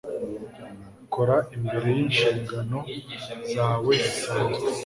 Kora 1.13 1.37
imbere 1.55 1.87
yinshingano 1.97 2.79
zawe 3.53 3.93
zisanzwe 4.03 4.67